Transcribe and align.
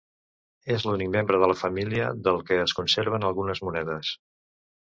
És 0.75 0.85
l'únic 0.89 1.11
membre 1.15 1.41
de 1.43 1.51
la 1.51 1.57
família 1.59 2.09
del 2.29 2.41
que 2.49 2.57
es 2.65 2.75
conserven 2.81 3.29
algunes 3.31 3.63
monedes. 3.69 4.15